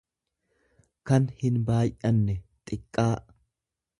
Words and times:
kan 1.09 1.27
hinbaay'anne, 1.41 2.37
xiqqaa. 2.71 3.13